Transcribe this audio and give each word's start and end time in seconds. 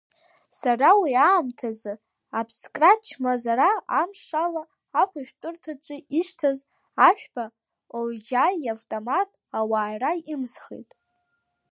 Сара 0.59 0.89
уи 1.01 1.13
аамҭазы 1.29 1.93
аԥскра 2.39 2.91
чмазара 3.05 3.69
амшала 3.99 4.63
ахәшәтәырҭаҿы 5.01 5.97
ишьҭаз 6.19 6.59
Ашәба 7.07 7.43
Олџьаи 7.97 8.57
иавтомат 8.65 9.29
ауаара 9.59 10.11
имысхит. 10.33 10.89